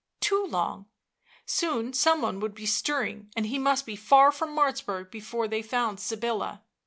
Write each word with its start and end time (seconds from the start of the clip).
—too 0.19 0.47
long— 0.49 0.87
soon 1.45 1.93
some 1.93 2.23
one 2.23 2.39
would 2.39 2.55
be 2.55 2.65
stirring, 2.65 3.29
and 3.37 3.45
he 3.45 3.59
must 3.59 3.85
be 3.85 3.95
far 3.95 4.31
from 4.31 4.49
Martzburg 4.49 5.11
before 5.11 5.47
they 5.47 5.61
found 5.61 5.99
Sybilla. 5.99 6.63